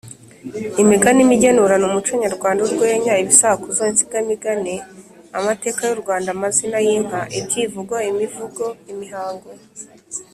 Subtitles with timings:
[0.81, 4.75] imigani, imigenurano, umuco nyarwanda, urwenya, ibisakuzo, insigamigani,
[5.37, 9.49] amateka y’u Rwanda, amazina y’inka, ibyivugo, imivugo, imihango